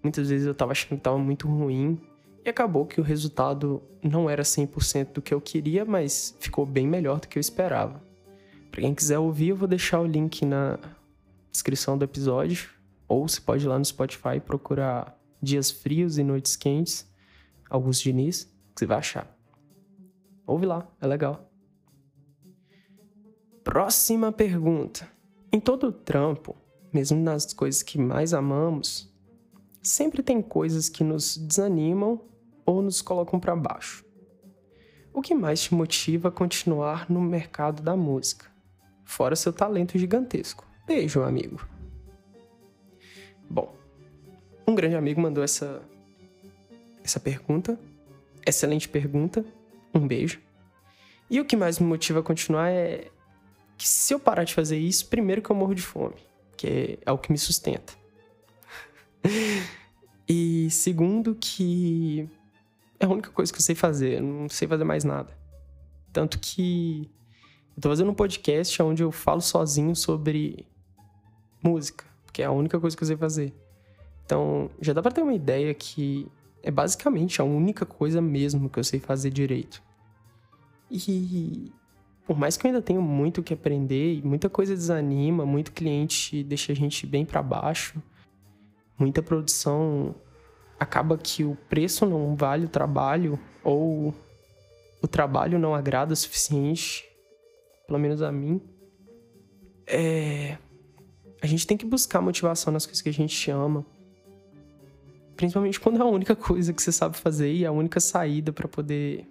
Muitas 0.03 0.29
vezes 0.29 0.47
eu 0.47 0.55
tava 0.55 0.73
achando 0.73 0.97
que 0.99 1.03
tava 1.03 1.19
muito 1.19 1.49
ruim. 1.49 1.99
E 2.45 2.49
acabou 2.49 2.87
que 2.87 3.01
o 3.01 3.05
resultado 3.05 3.83
não 4.03 4.31
era 4.31 4.43
100% 4.43 5.15
do 5.15 5.23
que 5.23 5.35
eu 5.35 5.41
queria, 5.41 5.85
mas 5.85 6.37
ficou 6.41 6.65
bem 6.65 6.87
melhor 6.87 7.21
do 7.21 7.29
que 7.29 7.39
eu 7.39 7.41
esperava. 7.41 8.03
Para 8.71 8.83
quem 8.83 8.95
quiser 8.95 9.19
ouvir, 9.19 9.49
eu 9.49 9.57
vou 9.57 9.69
deixar 9.69 10.01
o 10.01 10.07
link 10.07 10.45
na 10.45 10.79
descrição 11.51 11.99
do 11.99 12.05
episódio, 12.05 12.71
ou 13.09 13.27
você 13.27 13.41
pode 13.41 13.65
ir 13.65 13.69
lá 13.69 13.79
no 13.79 13.85
Spotify 13.85 14.41
procurar 14.45 15.19
Dias 15.43 15.71
Frios 15.71 16.19
e 16.19 16.23
Noites 16.23 16.57
Quentes, 16.57 17.09
Augusto 17.69 18.05
Diniz, 18.05 18.45
que 18.45 18.81
você 18.81 18.87
vai 18.87 18.99
achar. 18.99 19.37
Ouve 20.47 20.67
lá, 20.67 20.87
é 21.01 21.07
legal. 21.07 21.51
Próxima 23.65 24.33
pergunta. 24.33 25.09
Em 25.53 25.61
todo 25.61 25.89
o 25.89 25.93
trampo, 25.93 26.57
mesmo 26.93 27.21
nas 27.21 27.53
coisas 27.53 27.83
que 27.83 27.99
mais 27.99 28.33
amamos, 28.33 29.13
sempre 29.83 30.23
tem 30.23 30.41
coisas 30.43 30.89
que 30.89 31.03
nos 31.03 31.37
desanimam 31.37 32.21
ou 32.65 32.83
nos 32.83 33.03
colocam 33.03 33.41
para 33.41 33.57
baixo. 33.57 34.05
O 35.13 35.21
que 35.21 35.35
mais 35.35 35.61
te 35.61 35.75
motiva 35.75 36.29
a 36.29 36.33
continuar 36.33 37.11
no 37.11 37.21
mercado 37.21 37.83
da 37.83 37.97
música? 37.97 38.47
Fora 39.05 39.35
seu 39.35 39.53
talento 39.53 39.99
gigantesco. 39.99 40.70
Beijo, 40.91 41.23
amigo. 41.23 41.65
Bom, 43.49 43.73
um 44.67 44.75
grande 44.75 44.97
amigo 44.97 45.21
mandou 45.21 45.45
essa 45.45 45.81
essa 47.05 47.21
pergunta. 47.21 47.79
Excelente 48.45 48.89
pergunta. 48.89 49.45
Um 49.95 50.05
beijo. 50.05 50.41
E 51.31 51.39
o 51.39 51.45
que 51.45 51.57
mais 51.57 51.79
me 51.79 51.87
motiva 51.87 52.19
a 52.19 52.23
continuar 52.25 52.71
é 52.71 53.09
que 53.79 53.87
se 53.87 54.13
eu 54.13 54.19
parar 54.19 54.43
de 54.43 54.53
fazer 54.53 54.79
isso, 54.79 55.07
primeiro 55.07 55.41
que 55.41 55.51
eu 55.51 55.55
morro 55.55 55.77
de 55.77 55.83
fome, 55.83 56.17
que 56.57 56.99
é, 57.07 57.13
o 57.13 57.17
que 57.17 57.31
me 57.31 57.39
sustenta. 57.39 57.93
e 60.29 60.69
segundo 60.73 61.37
que 61.37 62.29
é 62.99 63.05
a 63.07 63.09
única 63.09 63.31
coisa 63.31 63.53
que 63.53 63.59
eu 63.59 63.63
sei 63.63 63.77
fazer, 63.77 64.19
eu 64.19 64.25
não 64.25 64.49
sei 64.49 64.67
fazer 64.67 64.83
mais 64.83 65.05
nada. 65.05 65.33
Tanto 66.13 66.41
que 66.41 67.09
eu 67.77 67.81
tô 67.81 67.89
fazendo 67.91 68.11
um 68.11 68.15
podcast 68.15 68.83
onde 68.83 69.05
eu 69.05 69.13
falo 69.13 69.41
sozinho 69.41 69.95
sobre 69.95 70.67
música, 71.63 72.05
que 72.33 72.43
é 72.43 72.47
a 72.47 72.51
única 72.51 72.79
coisa 72.79 72.97
que 72.97 73.03
eu 73.03 73.07
sei 73.07 73.17
fazer. 73.17 73.55
Então, 74.25 74.71
já 74.81 74.93
dá 74.93 75.03
para 75.03 75.13
ter 75.13 75.23
uma 75.23 75.35
ideia 75.35 75.75
que 75.75 76.27
é 76.63 76.71
basicamente 76.71 77.41
a 77.41 77.45
única 77.45 77.85
coisa 77.85 78.21
mesmo 78.21 78.69
que 78.69 78.79
eu 78.79 78.85
sei 78.85 79.01
fazer 79.01 79.31
direito. 79.31 79.83
E 80.91 81.73
por 82.27 82.39
mais 82.39 82.57
que 82.57 82.67
eu 82.67 82.69
ainda 82.69 82.83
tenha 82.83 83.01
muito 83.01 83.43
que 83.43 83.55
aprender, 83.55 84.25
muita 84.25 84.49
coisa 84.49 84.75
desanima, 84.75 85.45
muito 85.45 85.73
cliente 85.73 86.45
deixa 86.45 86.73
a 86.73 86.75
gente 86.75 87.07
bem 87.07 87.25
para 87.25 87.43
baixo, 87.43 88.01
muita 88.99 89.23
produção 89.23 90.15
acaba 90.79 91.19
que 91.19 91.45
o 91.45 91.57
preço 91.69 92.07
não 92.07 92.37
vale 92.37 92.67
o 92.67 92.69
trabalho 92.69 93.39
ou 93.63 94.15
o 95.03 95.09
trabalho 95.09 95.59
não 95.59 95.75
agrada 95.75 96.13
o 96.13 96.17
suficiente, 96.17 97.05
pelo 97.87 97.99
menos 97.99 98.23
a 98.23 98.31
mim. 98.31 98.61
É... 99.87 100.57
A 101.43 101.47
gente 101.47 101.67
tem 101.67 101.77
que 101.77 101.87
buscar 101.87 102.21
motivação 102.21 102.73
nas 102.73 102.85
coisas 102.85 103.01
que 103.01 103.09
a 103.09 103.13
gente 103.13 103.51
ama. 103.51 103.85
Principalmente 105.37 105.81
quando 105.81 105.99
é 105.99 106.03
a 106.03 106.07
única 106.07 106.37
coisa 106.37 106.73
que 106.73 106.83
você 106.83 106.93
sabe 106.93 107.17
fazer 107.17 107.51
e 107.53 107.65
a 107.65 107.73
única 107.73 107.99
saída 107.99 108.53
para 108.53 108.69
poder 108.69 109.27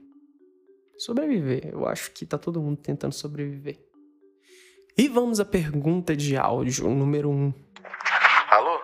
sobreviver. 0.97 1.69
Eu 1.71 1.87
acho 1.87 2.11
que 2.11 2.25
tá 2.25 2.37
todo 2.37 2.61
mundo 2.61 2.77
tentando 2.77 3.13
sobreviver. 3.13 3.79
E 4.97 5.07
vamos 5.07 5.39
à 5.39 5.45
pergunta 5.45 6.15
de 6.15 6.35
áudio 6.35 6.89
número 6.89 7.29
1. 7.29 7.33
Um. 7.33 7.53
Alô? 8.49 8.81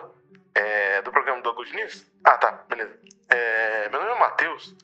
É 0.54 1.02
do 1.02 1.10
programa 1.10 1.42
do 1.42 1.48
Augusto 1.48 1.74
News? 1.74 2.06
Ah, 2.24 2.38
tá, 2.38 2.64
beleza. 2.68 2.98
É, 3.28 3.88
meu 3.90 4.00
nome 4.00 4.12
é 4.12 4.18
Matheus 4.18 4.74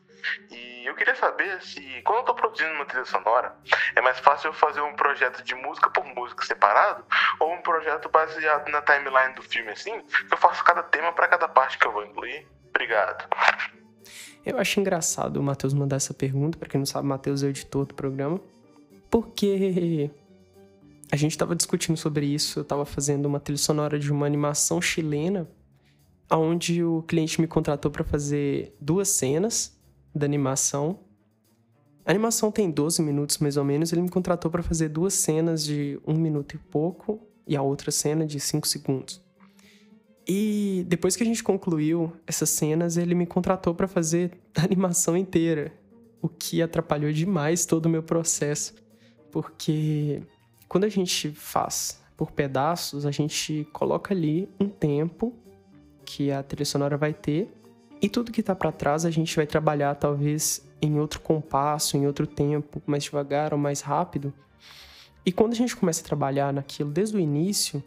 e 0.51 0.72
eu 0.87 0.95
queria 0.95 1.15
saber 1.15 1.63
se, 1.63 1.81
quando 2.05 2.19
eu 2.19 2.25
tô 2.25 2.35
produzindo 2.35 2.73
uma 2.73 2.85
trilha 2.85 3.05
sonora, 3.05 3.55
é 3.95 4.01
mais 4.01 4.19
fácil 4.19 4.49
eu 4.49 4.53
fazer 4.53 4.81
um 4.81 4.95
projeto 4.95 5.43
de 5.45 5.55
música 5.55 5.91
por 5.91 6.05
música 6.05 6.45
separado 6.45 7.05
ou 7.39 7.53
um 7.53 7.63
projeto 7.63 8.09
baseado 8.09 8.69
na 8.71 8.83
timeline 8.83 9.35
do 9.35 9.43
filme 9.43 9.71
assim, 9.71 10.01
que 10.01 10.35
eu 10.35 10.39
faço 10.39 10.65
cada 10.65 10.83
tema 10.83 11.13
para 11.13 11.29
cada 11.29 11.49
parte 11.49 11.79
que 11.79 11.87
eu 11.87 11.93
vou 11.93 12.05
incluir? 12.05 12.47
Obrigado. 12.71 13.29
Eu 14.45 14.59
acho 14.59 14.81
engraçado 14.81 15.37
o 15.37 15.43
Matheus 15.43 15.73
mandar 15.73 15.97
essa 15.97 16.13
pergunta, 16.13 16.59
para 16.59 16.69
quem 16.69 16.79
não 16.79 16.87
sabe, 16.87 17.07
Matheus 17.07 17.43
é 17.43 17.47
o 17.47 17.51
editor 17.51 17.87
do 17.87 17.95
programa, 17.95 18.41
porque 19.11 20.11
a 21.13 21.17
gente 21.17 21.33
estava 21.33 21.55
discutindo 21.55 21.97
sobre 21.97 22.27
isso, 22.27 22.59
eu 22.59 22.63
estava 22.63 22.85
fazendo 22.85 23.27
uma 23.27 23.39
trilha 23.39 23.59
sonora 23.59 23.99
de 23.99 24.11
uma 24.11 24.27
animação 24.27 24.81
chilena, 24.81 25.49
onde 26.31 26.83
o 26.83 27.03
cliente 27.03 27.41
me 27.41 27.47
contratou 27.47 27.91
para 27.91 28.03
fazer 28.03 28.75
duas 28.81 29.09
cenas 29.09 29.81
da 30.15 30.27
animação. 30.27 30.99
A 32.05 32.11
animação 32.11 32.51
tem 32.51 32.71
12 32.71 33.01
minutos 33.03 33.39
mais 33.39 33.57
ou 33.57 33.65
menos, 33.65 33.93
ele 33.93 34.03
me 34.03 34.09
contratou 34.09 34.51
para 34.51 34.63
fazer 34.63 34.89
duas 34.89 35.15
cenas 35.15 35.65
de 35.65 36.01
um 36.07 36.15
minuto 36.15 36.55
e 36.55 36.59
pouco 36.59 37.21
e 37.47 37.57
a 37.57 37.63
outra 37.63 37.91
cena 37.91 38.27
de 38.27 38.41
cinco 38.41 38.67
segundos. 38.67 39.23
E 40.27 40.85
depois 40.89 41.17
que 41.17 41.23
a 41.23 41.27
gente 41.27 41.43
concluiu 41.43 42.13
essas 42.27 42.51
cenas, 42.51 42.97
ele 42.97 43.15
me 43.15 43.27
contratou 43.27 43.75
para 43.75 43.89
fazer 43.89 44.33
a 44.57 44.65
animação 44.65 45.17
inteira, 45.17 45.73
o 46.21 46.29
que 46.29 46.63
atrapalhou 46.63 47.13
demais 47.13 47.67
todo 47.67 47.87
o 47.87 47.89
meu 47.89 48.03
processo, 48.03 48.75
porque 49.31 50.23
quando 50.69 50.85
a 50.85 50.89
gente 50.89 51.31
faz 51.31 52.01
por 52.17 52.31
pedaços, 52.31 53.05
a 53.05 53.11
gente 53.11 53.67
coloca 53.73 54.15
ali 54.15 54.49
um 54.61 54.69
tempo 54.69 55.35
que 56.05 56.31
a 56.31 56.43
trilha 56.43 56.65
sonora 56.65 56.97
vai 56.97 57.13
ter 57.13 57.53
e 58.03 58.09
tudo 58.09 58.33
que 58.33 58.43
tá 58.43 58.53
para 58.53 58.73
trás 58.73 59.07
a 59.07 59.11
gente 59.11 59.37
vai 59.37 59.47
trabalhar 59.47 59.95
talvez 59.95 60.69
em 60.83 60.99
outro 60.99 61.21
compasso, 61.21 61.97
em 61.97 62.05
outro 62.05 62.27
tempo, 62.27 62.83
mais 62.85 63.05
devagar 63.05 63.55
ou 63.55 63.59
mais 63.59 63.81
rápido. 63.81 64.35
E 65.25 65.31
quando 65.31 65.53
a 65.53 65.57
gente 65.57 65.77
começa 65.77 66.03
a 66.03 66.05
trabalhar 66.05 66.53
naquilo 66.53 66.91
desde 66.91 67.17
o 67.17 67.21
início, 67.21 67.83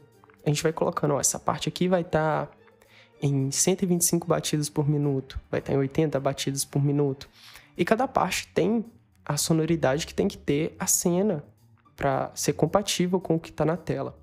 a 0.45 0.50
gente 0.50 0.63
vai 0.63 0.72
colocando, 0.72 1.15
ó, 1.15 1.19
essa 1.19 1.38
parte 1.38 1.67
aqui 1.67 1.89
vai 1.89 2.00
estar 2.00 2.45
tá 2.45 2.51
em 3.22 3.51
125 3.51 4.25
batidas 4.25 4.69
por 4.69 4.88
minuto, 4.88 5.38
vai 5.51 5.60
estar 5.60 5.74
tá 5.74 5.75
em 5.75 5.79
80 5.79 6.17
batidas 6.22 6.63
por 6.63 6.81
minuto. 6.81 7.29
E 7.77 7.84
cada 7.84 8.07
parte 8.07 8.48
tem 8.53 8.86
a 9.25 9.36
sonoridade 9.36 10.07
que 10.07 10.13
tem 10.13 10.29
que 10.29 10.38
ter 10.38 10.77
a 10.79 10.88
cena 10.88 11.43
para 11.93 12.31
ser 12.36 12.53
compatível 12.53 13.19
com 13.19 13.36
o 13.36 13.39
que 13.39 13.50
está 13.50 13.65
na 13.65 13.75
tela. 13.75 14.17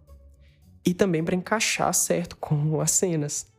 E 0.86 0.94
também 0.94 1.22
para 1.22 1.34
encaixar 1.34 1.92
certo 1.92 2.34
com 2.40 2.80
as 2.80 2.92
cenas. 2.92 3.51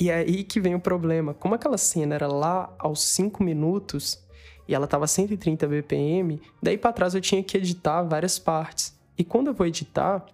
E 0.00 0.10
é 0.10 0.16
aí 0.16 0.44
que 0.44 0.60
vem 0.60 0.74
o 0.74 0.80
problema. 0.80 1.34
Como 1.34 1.54
aquela 1.54 1.78
cena 1.78 2.14
era 2.14 2.28
lá 2.28 2.72
aos 2.78 3.02
5 3.02 3.42
minutos 3.42 4.22
e 4.66 4.74
ela 4.74 4.84
estava 4.84 5.06
130 5.06 5.66
BPM, 5.66 6.40
daí 6.62 6.78
para 6.78 6.92
trás 6.92 7.14
eu 7.14 7.20
tinha 7.20 7.42
que 7.42 7.56
editar 7.56 8.02
várias 8.02 8.38
partes. 8.38 8.96
E 9.16 9.24
quando 9.24 9.48
eu 9.48 9.54
vou 9.54 9.66
editar, 9.66 10.24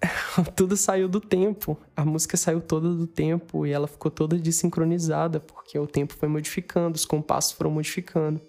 tudo 0.56 0.76
saiu 0.76 1.08
do 1.08 1.20
tempo. 1.20 1.78
A 1.94 2.04
música 2.04 2.36
saiu 2.36 2.60
toda 2.60 2.88
do 2.88 3.06
tempo 3.06 3.64
e 3.66 3.70
ela 3.70 3.86
ficou 3.86 4.10
toda 4.10 4.36
desincronizada, 4.36 5.38
porque 5.38 5.78
o 5.78 5.86
tempo 5.86 6.14
foi 6.14 6.28
modificando, 6.28 6.96
os 6.96 7.04
compassos 7.04 7.52
foram 7.52 7.70
modificando. 7.70 8.40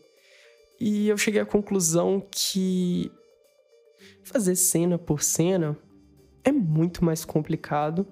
E 0.80 1.08
eu 1.08 1.18
cheguei 1.18 1.42
à 1.42 1.46
conclusão 1.46 2.24
que 2.32 3.12
fazer 4.24 4.56
cena 4.56 4.98
por 4.98 5.22
cena 5.22 5.78
é 6.44 6.52
muito 6.52 7.04
mais 7.04 7.26
complicado 7.26 8.06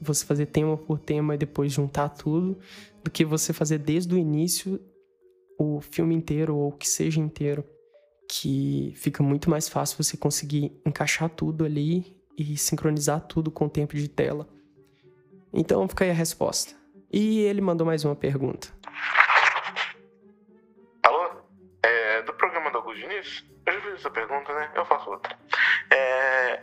você 0.00 0.24
fazer 0.24 0.46
tema 0.46 0.76
por 0.76 0.98
tema 0.98 1.34
e 1.34 1.38
depois 1.38 1.72
juntar 1.72 2.08
tudo 2.08 2.58
do 3.02 3.10
que 3.10 3.24
você 3.24 3.52
fazer 3.52 3.78
desde 3.78 4.14
o 4.14 4.18
início 4.18 4.80
o 5.58 5.80
filme 5.80 6.14
inteiro 6.14 6.56
ou 6.56 6.68
o 6.68 6.72
que 6.72 6.88
seja 6.88 7.20
inteiro 7.20 7.64
que 8.30 8.94
fica 8.96 9.22
muito 9.22 9.50
mais 9.50 9.68
fácil 9.68 10.02
você 10.02 10.16
conseguir 10.16 10.72
encaixar 10.86 11.28
tudo 11.28 11.64
ali 11.64 12.16
e 12.38 12.56
sincronizar 12.56 13.20
tudo 13.20 13.50
com 13.50 13.66
o 13.66 13.70
tempo 13.70 13.96
de 13.96 14.08
tela. 14.08 14.48
Então 15.52 15.88
fica 15.88 16.04
aí 16.04 16.10
a 16.10 16.14
resposta. 16.14 16.74
E 17.12 17.40
ele 17.40 17.60
mandou 17.60 17.84
mais 17.84 18.04
uma 18.04 18.14
pergunta. 18.14 18.68
Alô? 21.02 21.42
É 21.82 22.22
do 22.22 22.32
programa 22.34 22.70
do 22.70 22.78
Augusto 22.78 23.00
Diniz? 23.00 23.44
Eu 23.66 23.72
já 23.72 23.80
fiz 23.80 23.94
essa 23.94 24.10
pergunta, 24.10 24.54
né? 24.54 24.70
Eu 24.76 24.84
faço 24.86 25.10
outra. 25.10 25.36
É... 25.90 26.62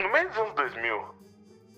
No 0.00 0.10
meio 0.10 0.28
dos 0.28 0.38
anos 0.38 0.54
2000, 0.54 1.14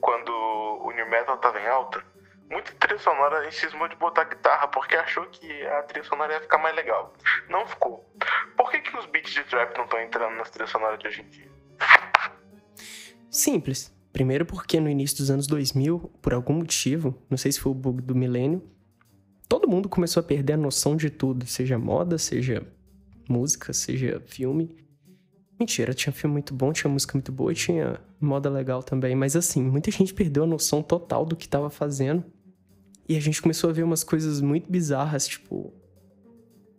quando 0.01 0.31
o 0.31 0.91
New 0.93 1.09
Metal 1.09 1.37
tava 1.39 1.61
em 1.61 1.67
alta, 1.67 2.03
muita 2.51 2.73
trilha 2.73 2.99
sonora 2.99 3.47
insistiu 3.47 3.89
de 3.89 3.97
botar 3.97 4.25
guitarra 4.25 4.69
porque 4.69 4.97
achou 4.97 5.25
que 5.27 5.67
a 5.67 5.83
trilha 5.83 6.05
sonora 6.05 6.35
ia 6.35 6.41
ficar 6.41 6.59
mais 6.59 6.75
legal. 6.75 7.13
Não 7.49 7.67
ficou. 7.67 8.09
Por 8.57 8.71
que, 8.71 8.81
que 8.81 8.97
os 8.97 9.07
beats 9.07 9.33
de 9.33 9.45
trap 9.45 9.77
não 9.77 9.85
estão 9.85 10.01
entrando 10.01 10.37
nas 10.37 10.51
trilhas 10.51 10.71
sonoras 10.71 10.99
de 10.99 11.07
hoje 11.07 11.23
em 11.23 11.29
dia? 11.29 11.51
Simples. 13.31 13.97
Primeiro 14.13 14.47
porque 14.47 14.81
no 14.81 14.89
início 14.89 15.19
dos 15.19 15.31
anos 15.31 15.47
2000, 15.47 16.11
por 16.21 16.33
algum 16.33 16.55
motivo, 16.55 17.15
não 17.29 17.37
sei 17.37 17.53
se 17.53 17.61
foi 17.61 17.71
o 17.71 17.75
bug 17.75 18.03
do 18.03 18.15
milênio, 18.15 18.63
todo 19.49 19.69
mundo 19.69 19.89
começou 19.89 20.21
a 20.21 20.25
perder 20.25 20.55
a 20.55 20.57
noção 20.57 20.97
de 20.97 21.11
tudo, 21.11 21.47
seja 21.47 21.79
moda, 21.79 22.19
seja 22.19 22.67
música, 23.29 23.73
seja 23.73 24.21
filme. 24.27 24.75
Mentira, 25.59 25.93
tinha 25.93 26.13
filme 26.13 26.35
muito 26.35 26.55
bom, 26.55 26.73
tinha 26.73 26.91
música 26.91 27.15
muito 27.15 27.33
boa, 27.33 27.53
tinha 27.53 28.01
moda 28.21 28.49
legal 28.49 28.81
também, 28.81 29.17
mas 29.17 29.35
assim, 29.35 29.61
muita 29.61 29.91
gente 29.91 30.15
perdeu 30.15 30.45
a 30.45 30.47
noção 30.47 30.83
total 30.83 31.27
do 31.27 31.35
que 31.35 31.47
estava 31.47 31.69
fazendo. 31.69 32.25
E 33.09 33.17
a 33.17 33.21
gente 33.21 33.43
começou 33.43 33.71
a 33.71 33.73
ver 33.73 33.83
umas 33.83 34.05
coisas 34.05 34.41
muito 34.41 34.71
bizarras, 34.71 35.27
tipo, 35.27 35.73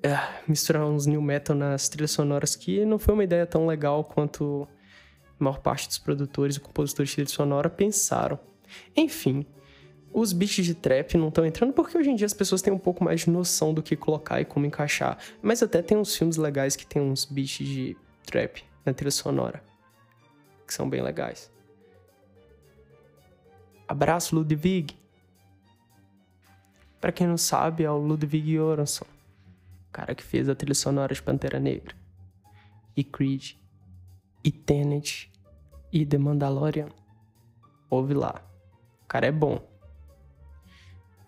é, 0.01 0.17
misturar 0.47 0.85
uns 0.85 1.05
new 1.05 1.21
metal 1.21 1.55
nas 1.55 1.89
trilhas 1.89 2.11
sonoras 2.11 2.55
que 2.55 2.85
não 2.85 2.97
foi 2.97 3.15
uma 3.15 3.23
ideia 3.23 3.45
tão 3.45 3.67
legal 3.67 4.03
quanto 4.03 4.65
a 5.37 5.43
maior 5.43 5.59
parte 5.59 5.87
dos 5.87 5.97
produtores 5.97 6.55
e 6.55 6.59
compositores 6.61 7.09
de 7.09 7.15
trilha 7.15 7.29
sonora 7.29 7.69
pensaram. 7.69 8.39
Enfim, 8.95 9.45
os 10.13 10.31
beats 10.31 10.63
de 10.63 10.73
trap 10.73 11.17
não 11.17 11.27
estão 11.27 11.45
entrando 11.45 11.73
porque 11.73 11.97
hoje 11.97 12.11
em 12.11 12.15
dia 12.15 12.27
as 12.27 12.33
pessoas 12.33 12.61
têm 12.61 12.71
um 12.71 12.79
pouco 12.79 13.03
mais 13.03 13.21
de 13.21 13.29
noção 13.29 13.73
do 13.73 13.83
que 13.83 13.97
colocar 13.97 14.39
e 14.39 14.45
como 14.45 14.65
encaixar. 14.65 15.17
Mas 15.41 15.61
até 15.61 15.81
tem 15.81 15.97
uns 15.97 16.15
filmes 16.15 16.37
legais 16.37 16.77
que 16.77 16.85
tem 16.85 17.01
uns 17.01 17.25
beats 17.25 17.57
de 17.57 17.97
trap 18.25 18.68
na 18.89 18.93
trilha 18.93 19.11
sonora, 19.11 19.63
que 20.65 20.73
são 20.73 20.89
bem 20.89 21.01
legais. 21.01 21.51
Abraço, 23.87 24.35
Ludwig. 24.35 24.97
Para 26.99 27.11
quem 27.11 27.27
não 27.27 27.37
sabe, 27.37 27.83
é 27.83 27.91
o 27.91 27.97
Ludwig 27.97 28.55
Göransson, 28.55 29.05
o 29.05 29.91
cara 29.91 30.13
que 30.13 30.23
fez 30.23 30.49
a 30.49 30.55
trilha 30.55 30.75
sonora 30.75 31.13
de 31.13 31.21
Pantera 31.21 31.59
Negra, 31.59 31.95
e 32.95 33.03
Creed, 33.03 33.55
e 34.43 34.51
Tenet, 34.51 35.31
e 35.91 36.05
The 36.05 36.17
Mandalorian. 36.17 36.89
Ouve 37.89 38.13
lá. 38.13 38.41
O 39.03 39.07
cara 39.07 39.27
é 39.27 39.31
bom. 39.31 39.67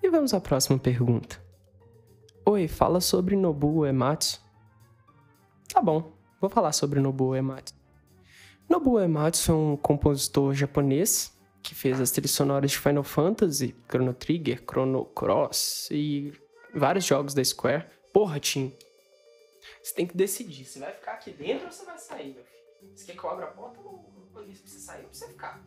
E 0.03 0.09
vamos 0.09 0.33
à 0.33 0.41
próxima 0.41 0.77
pergunta. 0.77 1.41
Oi, 2.45 2.67
fala 2.67 2.99
sobre 2.99 3.35
Nobuo 3.35 3.85
Ematsu. 3.85 4.41
Tá 5.73 5.81
bom, 5.81 6.11
vou 6.41 6.49
falar 6.49 6.73
sobre 6.73 6.99
Nobuo 6.99 7.35
Ematsu. 7.35 7.75
Nobuo 8.67 8.99
Ematsu 8.99 9.51
é 9.51 9.55
um 9.55 9.77
compositor 9.77 10.53
japonês 10.55 11.31
que 11.61 11.75
fez 11.75 12.01
as 12.01 12.09
trilhas 12.09 12.31
sonoras 12.31 12.71
de 12.71 12.79
Final 12.79 13.03
Fantasy, 13.03 13.75
Chrono 13.87 14.13
Trigger, 14.13 14.63
Chrono 14.67 15.05
Cross 15.05 15.89
e 15.91 16.33
vários 16.73 17.05
jogos 17.05 17.35
da 17.35 17.43
Square. 17.43 17.85
Porra, 18.11 18.39
Tim, 18.39 18.75
você 19.83 19.93
tem 19.93 20.07
que 20.07 20.17
decidir. 20.17 20.65
Você 20.65 20.79
vai 20.79 20.91
ficar 20.91 21.13
aqui 21.13 21.31
dentro 21.31 21.65
ou 21.65 21.71
você 21.71 21.85
vai 21.85 21.97
sair, 21.99 22.33
meu 22.33 22.43
filho? 22.43 22.97
Você 22.97 23.05
quer 23.05 23.17
que 23.17 23.23
eu 23.23 23.29
abra 23.29 23.45
a 23.45 23.51
porta 23.51 23.79
ou 23.79 24.11
pra 24.33 24.41
você 24.41 24.79
sair 24.79 25.03
ou 25.03 25.09
pra 25.09 25.13
você 25.13 25.27
ficar? 25.27 25.63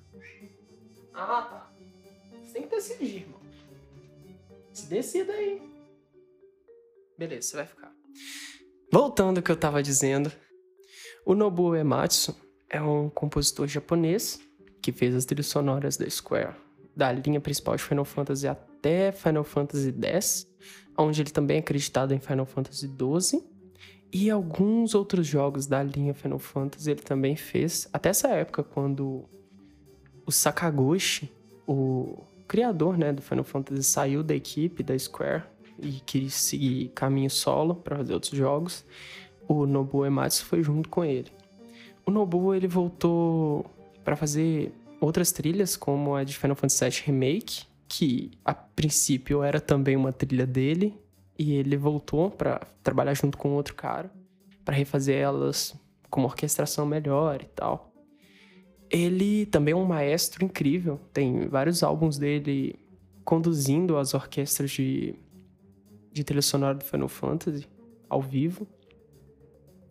Ah, 1.14 1.42
tá. 1.42 1.72
Você 2.44 2.52
tem 2.52 2.62
que 2.62 2.68
decidir, 2.68 3.16
irmão. 3.22 3.40
Se 4.72 4.86
decida 4.86 5.32
aí. 5.32 5.62
Beleza, 7.16 7.48
você 7.48 7.56
vai 7.56 7.66
ficar. 7.66 7.94
Voltando 8.92 9.38
ao 9.38 9.42
que 9.42 9.52
eu 9.52 9.56
tava 9.56 9.80
dizendo, 9.80 10.32
o 11.24 11.34
Nobuo 11.34 11.74
Ematsu 11.74 12.34
é 12.68 12.80
um 12.80 13.08
compositor 13.08 13.66
japonês 13.66 14.40
que 14.82 14.92
fez 14.92 15.14
as 15.14 15.24
trilhas 15.24 15.46
sonoras 15.46 15.96
da 15.96 16.08
Square, 16.08 16.54
da 16.94 17.10
linha 17.10 17.40
principal 17.40 17.76
de 17.76 17.82
Final 17.82 18.04
Fantasy 18.04 18.46
até 18.46 19.12
Final 19.12 19.44
Fantasy 19.44 19.94
X, 20.02 20.46
onde 20.96 21.22
ele 21.22 21.30
também 21.30 21.56
é 21.56 21.60
acreditado 21.60 22.12
em 22.12 22.20
Final 22.20 22.46
Fantasy 22.46 22.86
XII, 22.86 23.42
e 24.12 24.30
alguns 24.30 24.94
outros 24.94 25.26
jogos 25.26 25.66
da 25.66 25.82
linha 25.82 26.14
Final 26.14 26.38
Fantasy 26.38 26.90
ele 26.90 27.00
também 27.00 27.34
fez, 27.34 27.88
até 27.92 28.10
essa 28.10 28.28
época, 28.28 28.62
quando 28.62 29.24
o 30.26 30.30
Sakaguchi, 30.30 31.32
o 31.66 32.22
criador 32.46 32.98
né, 32.98 33.12
do 33.12 33.22
Final 33.22 33.44
Fantasy, 33.44 33.82
saiu 33.82 34.22
da 34.22 34.34
equipe 34.34 34.82
da 34.82 34.96
Square 34.98 35.44
e 35.78 35.92
quis 35.92 36.34
seguir 36.34 36.90
caminho 36.94 37.30
solo 37.30 37.74
para 37.74 37.96
fazer 37.96 38.12
outros 38.12 38.32
jogos, 38.32 38.84
o 39.48 39.66
Nobuo 39.66 40.06
Ematsu 40.06 40.44
foi 40.44 40.62
junto 40.62 40.88
com 40.88 41.04
ele. 41.04 41.30
O 42.06 42.10
Nobuo 42.10 42.54
ele 42.54 42.68
voltou 42.68 43.66
para 44.04 44.16
fazer 44.16 44.72
outras 45.00 45.32
trilhas, 45.32 45.76
como 45.76 46.14
a 46.14 46.24
de 46.24 46.36
Final 46.36 46.56
Fantasy 46.56 46.84
VII 46.84 47.02
Remake, 47.06 47.64
que 47.88 48.30
a 48.44 48.54
princípio 48.54 49.42
era 49.42 49.60
também 49.60 49.96
uma 49.96 50.12
trilha 50.12 50.46
dele, 50.46 50.98
e 51.38 51.54
ele 51.54 51.76
voltou 51.76 52.30
para 52.30 52.60
trabalhar 52.82 53.14
junto 53.14 53.36
com 53.36 53.52
outro 53.52 53.74
cara, 53.74 54.10
para 54.64 54.74
refazer 54.74 55.16
elas 55.16 55.74
com 56.10 56.20
uma 56.20 56.28
orquestração 56.28 56.86
melhor 56.86 57.42
e 57.42 57.46
tal. 57.46 57.92
Ele 58.90 59.46
também 59.46 59.72
é 59.72 59.76
um 59.76 59.84
maestro 59.84 60.44
incrível, 60.44 61.00
tem 61.12 61.48
vários 61.48 61.82
álbuns 61.82 62.18
dele 62.18 62.78
conduzindo 63.24 63.96
as 63.96 64.14
orquestras 64.14 64.70
de, 64.70 65.14
de 66.12 66.22
trilha 66.22 66.42
sonora 66.42 66.74
do 66.74 66.84
Final 66.84 67.08
Fantasy 67.08 67.66
ao 68.08 68.20
vivo. 68.20 68.66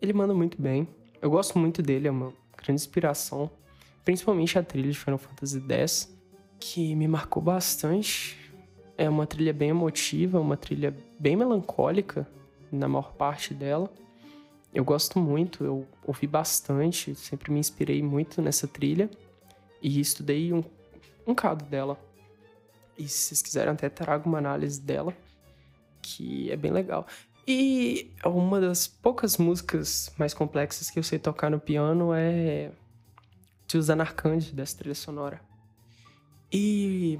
Ele 0.04 0.12
manda 0.12 0.34
muito 0.34 0.60
bem. 0.60 0.86
Eu 1.20 1.30
gosto 1.30 1.58
muito 1.58 1.82
dele, 1.82 2.08
é 2.08 2.10
uma 2.10 2.32
grande 2.56 2.80
inspiração 2.80 3.50
principalmente 4.04 4.58
a 4.58 4.62
trilha 4.62 4.90
de 4.90 4.98
Final 4.98 5.18
Fantasy 5.18 5.60
X, 5.66 6.14
que 6.60 6.94
me 6.94 7.08
marcou 7.08 7.42
bastante. 7.42 8.38
É 8.96 9.08
uma 9.08 9.26
trilha 9.26 9.52
bem 9.52 9.70
emotiva, 9.70 10.38
uma 10.38 10.56
trilha 10.56 10.94
bem 11.18 11.34
melancólica 11.34 12.28
na 12.70 12.86
maior 12.86 13.12
parte 13.14 13.54
dela. 13.54 13.90
Eu 14.72 14.84
gosto 14.84 15.18
muito, 15.18 15.64
eu 15.64 15.86
ouvi 16.06 16.26
bastante, 16.26 17.14
sempre 17.14 17.50
me 17.50 17.58
inspirei 17.58 18.02
muito 18.02 18.42
nessa 18.42 18.68
trilha 18.68 19.08
e 19.80 20.00
estudei 20.00 20.52
um, 20.52 20.62
um 21.26 21.34
cado 21.34 21.64
dela. 21.64 21.98
E 22.98 23.08
se 23.08 23.28
vocês 23.28 23.42
quiserem, 23.42 23.72
até 23.72 23.88
trago 23.88 24.28
uma 24.28 24.38
análise 24.38 24.80
dela, 24.80 25.16
que 26.02 26.50
é 26.50 26.56
bem 26.56 26.70
legal. 26.70 27.06
E 27.46 28.10
uma 28.24 28.60
das 28.60 28.86
poucas 28.86 29.36
músicas 29.36 30.12
mais 30.16 30.32
complexas 30.32 30.90
que 30.90 30.98
eu 30.98 31.02
sei 31.02 31.18
tocar 31.18 31.50
no 31.50 31.60
piano 31.60 32.12
é 32.14 32.72
Susan 33.68 34.00
Arcande 34.00 34.52
dessa 34.52 34.78
trilha 34.78 34.94
sonora. 34.94 35.40
E 36.50 37.18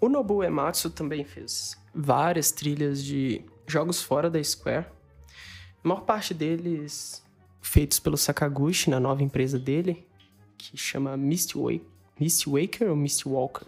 o 0.00 0.08
Nobuo 0.08 0.42
Ematsu 0.42 0.88
também 0.88 1.24
fez 1.24 1.76
várias 1.94 2.52
trilhas 2.52 3.02
de 3.02 3.44
jogos 3.66 4.02
fora 4.02 4.30
da 4.30 4.42
Square. 4.42 4.86
A 5.82 5.88
maior 5.88 6.02
parte 6.02 6.32
deles 6.32 7.22
feitos 7.60 7.98
pelo 7.98 8.16
Sakaguchi 8.16 8.88
na 8.88 9.00
nova 9.00 9.22
empresa 9.22 9.58
dele, 9.58 10.06
que 10.56 10.76
chama 10.76 11.16
Misty 11.16 11.58
Waker 11.58 12.88
ou 12.88 12.96
Misty 12.96 13.28
Walker. 13.28 13.66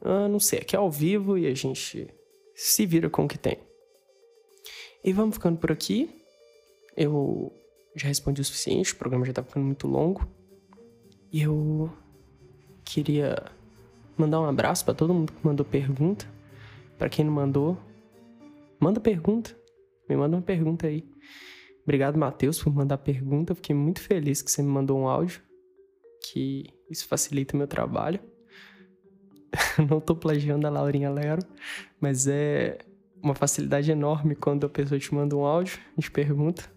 Ah, 0.00 0.28
não 0.28 0.40
sei, 0.40 0.60
aqui 0.60 0.76
é 0.76 0.78
ao 0.78 0.90
vivo 0.90 1.36
e 1.36 1.46
a 1.46 1.54
gente 1.54 2.08
se 2.54 2.86
vira 2.86 3.10
com 3.10 3.24
o 3.24 3.28
que 3.28 3.36
tem. 3.36 3.67
E 5.04 5.12
vamos 5.12 5.36
ficando 5.36 5.58
por 5.58 5.70
aqui. 5.70 6.10
Eu 6.96 7.52
já 7.94 8.08
respondi 8.08 8.40
o 8.40 8.44
suficiente, 8.44 8.92
o 8.92 8.96
programa 8.96 9.24
já 9.24 9.32
tá 9.32 9.42
ficando 9.42 9.66
muito 9.66 9.86
longo. 9.86 10.26
E 11.32 11.42
eu 11.42 11.90
queria 12.84 13.44
mandar 14.16 14.40
um 14.40 14.46
abraço 14.46 14.84
para 14.84 14.94
todo 14.94 15.14
mundo 15.14 15.32
que 15.32 15.46
mandou 15.46 15.64
pergunta. 15.64 16.26
Para 16.96 17.08
quem 17.08 17.24
não 17.24 17.32
mandou, 17.32 17.78
manda 18.80 19.00
pergunta. 19.00 19.56
Me 20.08 20.16
manda 20.16 20.36
uma 20.36 20.42
pergunta 20.42 20.86
aí. 20.86 21.08
Obrigado, 21.82 22.18
Matheus, 22.18 22.62
por 22.62 22.74
mandar 22.74 22.98
pergunta. 22.98 23.54
fiquei 23.54 23.74
muito 23.74 24.00
feliz 24.00 24.42
que 24.42 24.50
você 24.50 24.62
me 24.62 24.68
mandou 24.68 24.98
um 24.98 25.08
áudio, 25.08 25.40
que 26.22 26.66
isso 26.90 27.06
facilita 27.06 27.54
o 27.54 27.58
meu 27.58 27.66
trabalho. 27.66 28.20
não 29.88 30.00
tô 30.00 30.14
plagiando 30.14 30.66
a 30.66 30.70
Laurinha 30.70 31.10
Lero, 31.10 31.42
mas 32.00 32.26
é 32.26 32.78
uma 33.22 33.34
facilidade 33.34 33.90
enorme 33.90 34.34
quando 34.34 34.66
a 34.66 34.68
pessoa 34.68 34.98
te 34.98 35.14
manda 35.14 35.36
um 35.36 35.44
áudio, 35.44 35.78
a 35.96 36.00
gente 36.00 36.10
pergunta. 36.10 36.70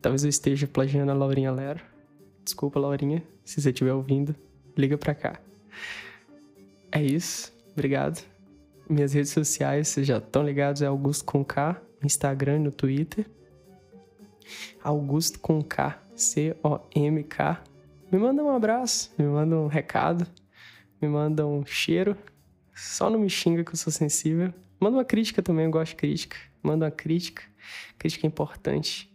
Talvez 0.00 0.24
eu 0.24 0.30
esteja 0.30 0.66
plagiando 0.66 1.10
a 1.10 1.14
Laurinha 1.14 1.52
Lero. 1.52 1.80
Desculpa, 2.44 2.78
Laurinha, 2.78 3.22
se 3.44 3.60
você 3.60 3.70
estiver 3.70 3.92
ouvindo, 3.92 4.34
liga 4.76 4.96
pra 4.96 5.14
cá. 5.14 5.40
É 6.90 7.02
isso, 7.02 7.52
obrigado. 7.72 8.24
Minhas 8.88 9.12
redes 9.12 9.30
sociais, 9.30 9.88
vocês 9.88 10.06
já 10.06 10.18
estão 10.18 10.42
ligados, 10.42 10.80
é 10.80 10.86
Augusto 10.86 11.24
com 11.24 11.44
K, 11.44 11.80
no 12.00 12.06
Instagram 12.06 12.56
e 12.56 12.60
no 12.60 12.72
Twitter. 12.72 13.26
Augusto 14.82 15.38
com 15.40 15.62
K, 15.62 16.00
C-O-M-K. 16.16 17.62
Me 18.10 18.18
manda 18.18 18.42
um 18.42 18.48
abraço, 18.48 19.12
me 19.18 19.26
manda 19.26 19.56
um 19.56 19.66
recado, 19.66 20.26
me 21.02 21.08
manda 21.08 21.46
um 21.46 21.66
cheiro. 21.66 22.16
Só 22.74 23.10
não 23.10 23.18
me 23.18 23.28
xinga 23.28 23.62
que 23.62 23.72
eu 23.72 23.76
sou 23.76 23.92
sensível. 23.92 24.54
Manda 24.80 24.96
uma 24.98 25.04
crítica 25.04 25.42
também, 25.42 25.64
eu 25.64 25.70
gosto 25.70 25.90
de 25.90 25.96
crítica. 25.96 26.36
Manda 26.62 26.86
uma 26.86 26.90
crítica, 26.90 27.42
crítica 27.98 28.26
é 28.26 28.28
importante. 28.28 29.10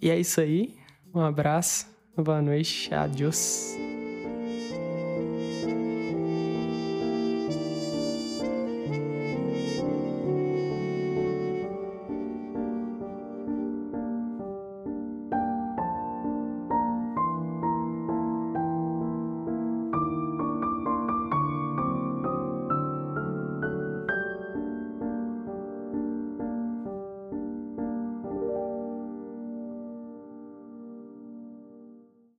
E 0.00 0.10
é 0.10 0.18
isso 0.18 0.40
aí, 0.40 0.76
um 1.14 1.20
abraço. 1.20 1.86
Boa 2.16 2.42
noite, 2.42 2.92
adiós. 2.94 3.76